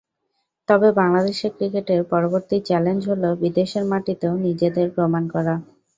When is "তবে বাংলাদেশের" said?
0.69-1.51